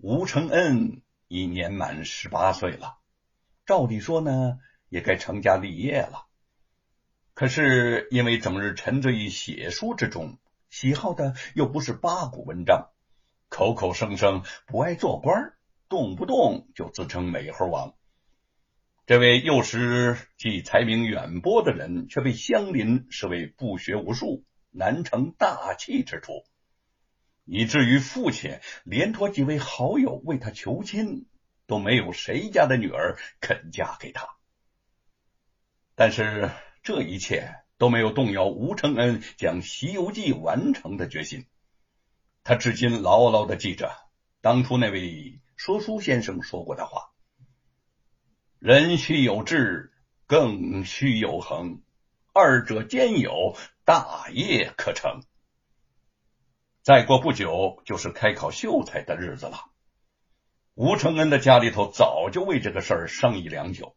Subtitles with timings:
[0.00, 2.98] 吴承恩已年满十八岁了，
[3.66, 6.26] 照理说呢，也该成家立业了。
[7.34, 10.38] 可是因为整日沉醉于写书之中，
[10.70, 12.90] 喜好的又不是八股文章，
[13.48, 15.54] 口口声声不爱做官，
[15.88, 17.96] 动不动就自称美猴王。
[19.04, 26.44] 这位幼时既才名远播的人，却被乡邻视为不学无术、难成大器之徒，
[27.48, 31.26] 以至于父亲连托几位好友为他求亲，
[31.66, 34.28] 都没有谁家的女儿肯嫁给他。
[35.96, 36.50] 但是。
[36.80, 41.44] 这一切都没有动摇吴承恩将《西游记》完成的决心。
[42.44, 43.94] 他至今牢牢的记着
[44.40, 47.10] 当初那位说书先生说过的话
[48.58, 49.92] ：“人须有志，
[50.26, 51.82] 更须有恒，
[52.32, 55.20] 二者兼有，大业可成。”
[56.82, 59.64] 再过不久就是开考秀才的日子了。
[60.74, 63.96] 吴承恩的家里头早就为这个事儿商议良久。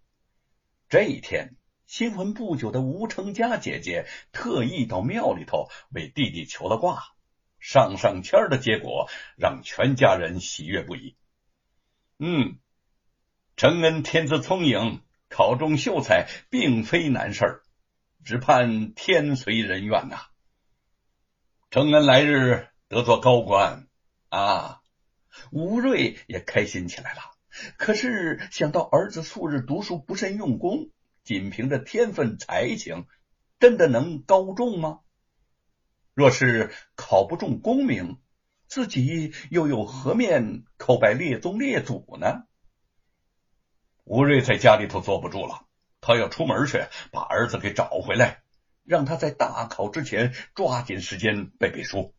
[0.89, 1.55] 这一天。
[1.87, 7.03] 新婚不久的吴成家姐姐特意到庙里头为弟弟求了卦，
[7.59, 11.17] 上上签的结果让全家人喜悦不已。
[12.17, 12.59] 嗯，
[13.57, 17.61] 承恩天资聪颖，考中秀才并非难事儿，
[18.23, 20.21] 只盼天随人愿呐。
[21.71, 23.87] 承恩来日得做高官
[24.27, 24.81] 啊！
[25.49, 27.21] 吴瑞也开心起来了。
[27.77, 30.89] 可是想到儿子素日读书不甚用功。
[31.23, 33.05] 仅凭着天分才情，
[33.59, 34.99] 真的能高中吗？
[36.13, 38.19] 若是考不中功名，
[38.67, 42.43] 自己又有何面叩拜列宗列祖呢？
[44.03, 45.65] 吴瑞在家里头坐不住了，
[46.01, 48.43] 他要出门去把儿子给找回来，
[48.83, 52.13] 让他在大考之前抓紧时间背背书。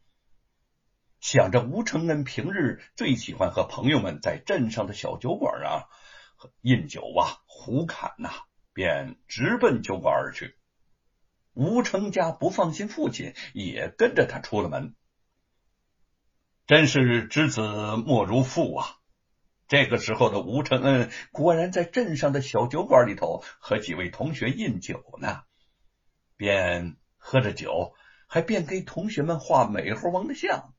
[1.23, 5.89] 想着吴承恩平日最喜欢和朋友们在镇上的小酒馆啊
[6.61, 8.31] 饮酒啊胡侃呐。
[8.75, 10.57] 便直奔酒馆而去。
[11.53, 14.95] 吴成家不放心父亲，也跟着他出了门。
[16.67, 17.61] 真是知子
[17.99, 18.97] 莫如父啊！
[19.69, 25.43] 这个时候的吴承恩果然在镇上的小酒馆里头和几位同学饮酒呢，
[26.39, 27.93] 便喝着酒，
[28.27, 30.73] 还便给同学们画美猴王的像。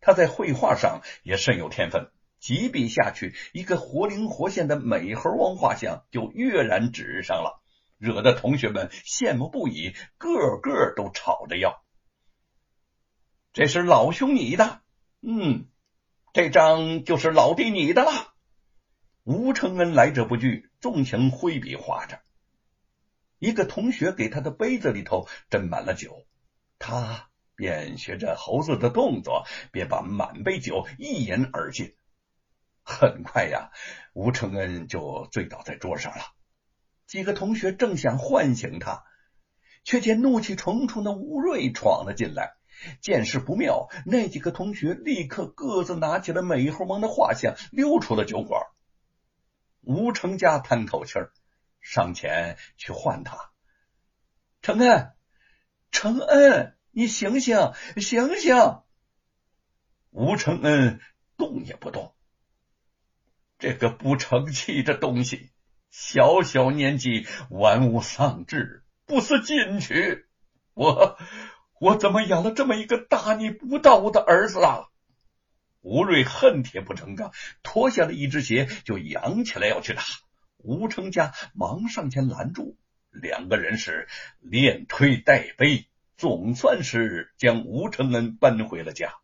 [0.00, 2.10] 他在绘画上也甚有天分。
[2.40, 7.60] 几笔下去，一个活灵活现的美猴王画像就跃然纸上了，
[7.98, 11.82] 惹得同学们羡慕不已，个个都吵着要。
[13.52, 14.82] 这是老兄你的，
[15.20, 15.66] 嗯，
[16.32, 18.34] 这张就是老弟你的了。
[19.24, 22.20] 吴承恩来者不拒，纵情挥笔画着。
[23.40, 26.24] 一个同学给他的杯子里头斟满了酒，
[26.78, 27.27] 他
[27.58, 31.96] 便学着猴子的动作，便把满杯酒一饮而尽。
[32.84, 33.72] 很快呀，
[34.12, 36.22] 吴承恩就醉倒在桌上了。
[37.08, 39.02] 几个同学正想唤醒他，
[39.82, 42.54] 却见怒气冲冲的吴瑞闯了进来。
[43.00, 48.62] 见势不妙，那几个同学立刻各自拿起了美猴王的画像，溜出了酒馆。
[49.80, 51.32] 吴成家叹口气儿，
[51.80, 53.50] 上前去唤他
[54.62, 55.12] ：“承恩，
[55.90, 58.56] 承恩，你醒醒，醒醒！”
[60.10, 61.00] 吴承恩
[61.36, 62.14] 动也不动。
[63.58, 65.50] 这个不成器的东西，
[65.90, 70.26] 小小年纪玩物丧志，不思进取。
[70.74, 71.18] 我
[71.80, 74.86] 我怎么养了这么一个大逆不道的儿子啊？
[75.80, 77.32] 吴瑞恨铁不成钢，
[77.62, 80.02] 脱下了一只鞋就扬起来要去打。
[80.56, 82.76] 吴成家忙上前拦住，
[83.10, 84.08] 两个人是
[84.40, 85.88] 连推带背，
[86.18, 89.14] 总算是将吴承恩搬回了家。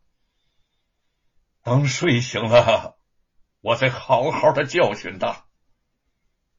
[1.63, 2.97] 等睡醒了。
[3.61, 5.47] 我再好好的教训他。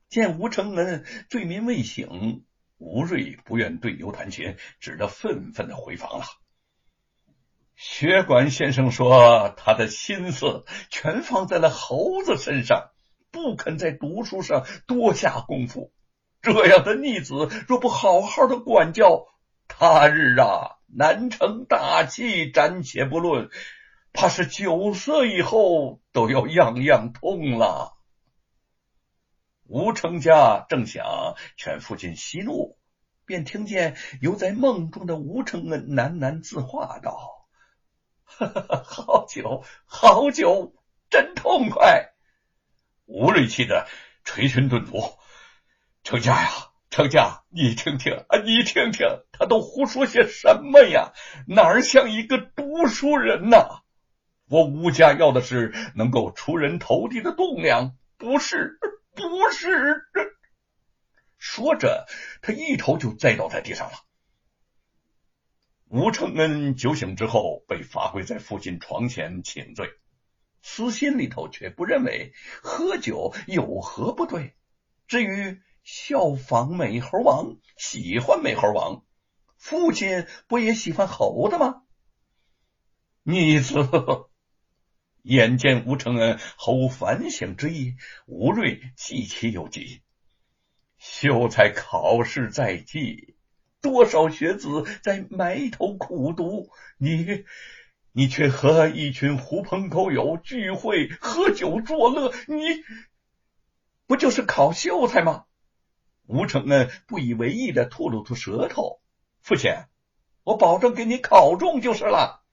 [0.09, 2.45] 见吴承恩醉眠未醒，
[2.77, 6.25] 吴瑞不愿对牛弹琴，只得愤愤的回房了。
[7.75, 12.89] 血管先生说，他的心思全放在了猴子身上，
[13.31, 15.93] 不肯在读书上多下功夫。
[16.41, 17.35] 这样的逆子，
[17.67, 19.27] 若不好好的管教，
[19.67, 23.49] 他日啊难成大器，暂且不论。
[24.17, 27.97] 怕是九色以后都要样样通了。
[29.67, 32.77] 吴成家正想劝父亲息怒，
[33.25, 37.45] 便听见犹在梦中的吴承恩喃喃自话道
[38.85, 40.73] ：“好酒，好酒，
[41.09, 42.13] 真痛快！”
[43.05, 43.85] 吴瑞气的
[44.23, 45.01] 捶胸顿足
[46.05, 46.49] ：“成家呀，
[46.95, 51.11] 成家，你听听啊，你听听，他都胡说些什么呀？
[51.45, 53.81] 哪儿像一个读书人呐？”
[54.47, 58.79] 我吴家要的是能够出人头地的栋梁，不是，
[59.13, 60.05] 不是。
[61.37, 62.05] 说着，
[62.41, 63.97] 他一头就栽倒在地上了。
[65.89, 69.89] 吴承恩酒醒之后，被罚跪在父亲床前请罪，
[70.61, 72.31] 私心里头却不认为
[72.63, 74.55] 喝酒有何不对。
[75.07, 79.05] 至于效仿美猴王，喜欢美猴王，
[79.55, 81.83] 父亲不也喜欢猴子吗？
[83.21, 83.75] 逆子。
[85.21, 87.95] 眼见吴承恩毫无反省之意，
[88.25, 90.01] 吴瑞既气又急。
[90.97, 93.35] 秀才考试在即，
[93.79, 97.45] 多少学子在埋头苦读，你
[98.11, 102.63] 你却和一群狐朋狗友聚会喝酒作乐，你
[104.07, 105.45] 不就是考秀才吗？
[106.27, 108.99] 吴承恩不以为意的吐了吐舌头。
[109.41, 109.71] 父亲，
[110.43, 112.43] 我保证给你考中就是了。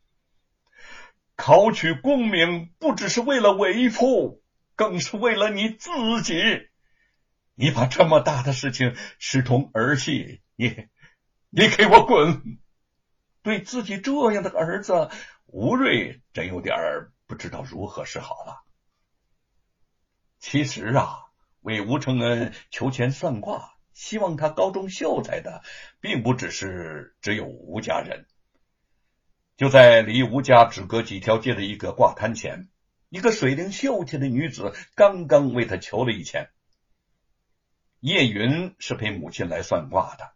[1.36, 4.42] 考取功名不只是为了为父，
[4.76, 5.90] 更是为了你自
[6.22, 6.68] 己。
[7.54, 10.88] 你把这么大的事情视同儿戏，你
[11.50, 12.58] 你给我滚！
[13.42, 15.10] 对自己这样的儿子，
[15.46, 16.76] 吴瑞真有点
[17.26, 18.62] 不知道如何是好了。
[20.38, 21.21] 其实啊，
[21.62, 25.62] 为吴承恩求签算卦，希望他高中秀才的，
[26.00, 28.26] 并不只是只有吴家人。
[29.56, 32.68] 就在离吴家只隔几条街的一个卦摊前，
[33.08, 36.50] 一个水灵秀气的女子刚刚为他求了一签。
[38.00, 40.32] 叶云是陪母亲来算卦的，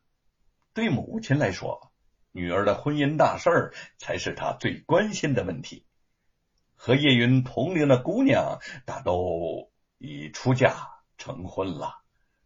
[0.75, 1.91] 对母亲来说，
[2.31, 5.85] 女儿的婚姻大事儿才是她最关心的问题。
[6.77, 12.03] 和叶云同龄的姑娘大都已出嫁成婚了，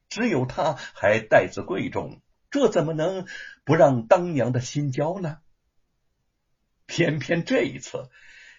[0.08, 3.26] 只有他还待字贵重，这怎么能
[3.64, 5.38] 不让当娘的心焦呢？
[6.86, 8.10] 偏偏这一次，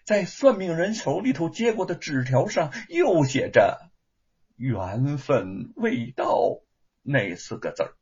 [0.06, 3.92] 在算命人手里头接过的纸条上又写着
[4.56, 6.62] “缘分未到”
[7.04, 7.96] 那四个字儿。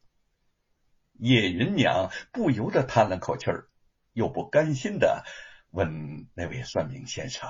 [1.14, 3.68] 叶云娘不由得叹了口气儿，
[4.14, 5.26] 又不甘心的
[5.72, 7.50] 问那位算命先生：“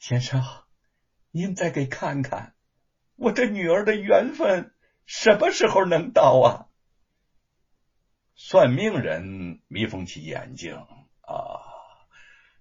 [0.00, 0.42] 先生，
[1.30, 2.54] 您再给看看，
[3.18, 4.72] 我这女儿的缘分
[5.04, 6.48] 什么时候能到啊？”
[8.34, 10.86] 算命人眯缝起眼睛。
[11.20, 11.60] 啊，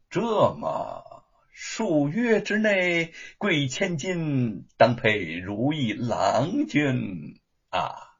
[0.09, 7.39] 这么数月之内贵千金，当配如意郎君
[7.69, 8.17] 啊！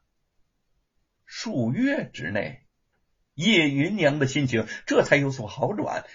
[1.26, 2.66] 数月之内，
[3.34, 6.06] 叶云娘的心情这才有所好转。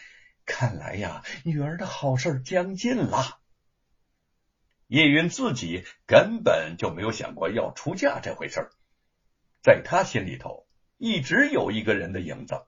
[0.46, 3.40] 看来呀，女儿的好事将近了。
[4.94, 8.70] 叶云自己根本就没有想过要出嫁这回事
[9.64, 10.68] 在他心里头
[11.00, 12.62] 一直有一个人的影子。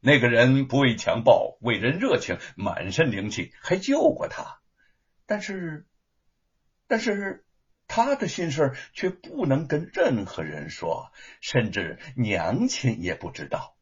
[0.00, 4.60] 那个人不畏强暴，为人热情，满身灵气，还救过他。
[5.24, 5.86] 但是，
[6.88, 7.44] 但是
[7.86, 13.76] 他的心事却不能跟任何人说，甚至娘亲也不知道。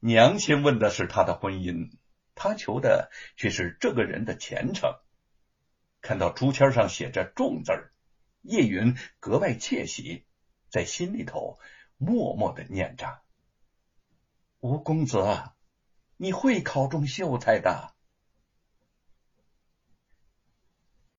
[0.00, 1.92] 娘亲问的是他的婚姻，
[2.34, 4.92] 他求的却是这个人的前程。
[6.06, 7.90] 看到竹签上写着“重”字儿，
[8.42, 10.24] 叶云格外窃喜，
[10.70, 11.58] 在心里头
[11.96, 13.22] 默默的念着。
[14.60, 15.18] 吴公子，
[16.16, 17.95] 你会考中秀才的。